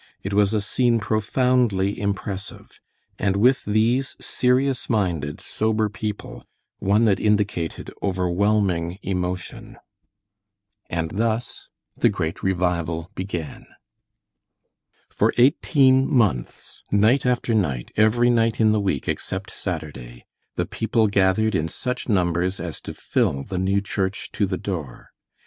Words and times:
It 0.23 0.33
was 0.33 0.51
a 0.51 0.61
scene 0.61 0.99
profoundly 0.99 1.99
impressive, 2.01 2.79
and 3.19 3.35
with 3.35 3.63
these 3.65 4.15
serious 4.19 4.89
minded, 4.89 5.39
sober 5.39 5.89
people, 5.89 6.43
one 6.79 7.05
that 7.05 7.19
indicated 7.19 7.91
overwhelming 8.01 8.97
emotion. 9.03 9.77
And 10.89 11.11
thus 11.11 11.67
the 11.95 12.09
great 12.09 12.41
revival 12.41 13.11
began. 13.13 13.67
For 15.09 15.33
eighteen 15.37 16.11
months, 16.11 16.83
night 16.91 17.23
after 17.23 17.53
night, 17.53 17.91
every 17.95 18.31
night 18.31 18.59
in 18.59 18.71
the 18.71 18.81
week 18.81 19.07
except 19.07 19.51
Saturday, 19.51 20.25
the 20.55 20.65
people 20.65 21.05
gathered 21.09 21.53
in 21.53 21.67
such 21.67 22.09
numbers 22.09 22.59
as 22.59 22.81
to 22.81 22.95
fill 22.95 23.43
the 23.43 23.59
new 23.59 23.81
church 23.81 24.31
to 24.31 24.47
the 24.47 24.57
door. 24.57 25.11